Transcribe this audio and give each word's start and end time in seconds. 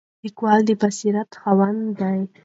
لیکوال 0.23 0.59
د 0.65 0.69
بصیرت 0.81 1.29
خاوند 1.41 1.81
دی. 1.99 2.19